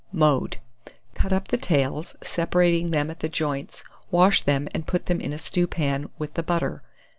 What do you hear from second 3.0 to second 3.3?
at the